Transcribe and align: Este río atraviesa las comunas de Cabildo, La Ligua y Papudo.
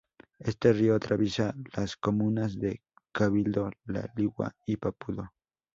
Este 0.39 0.73
río 0.73 0.95
atraviesa 0.95 1.53
las 1.73 1.95
comunas 1.95 2.57
de 2.57 2.81
Cabildo, 3.11 3.69
La 3.85 4.11
Ligua 4.15 4.55
y 4.65 4.77
Papudo. 4.77 5.31